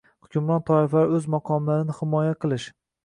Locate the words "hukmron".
0.27-0.63